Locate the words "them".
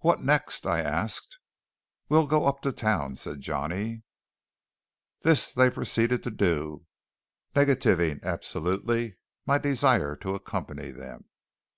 10.90-11.24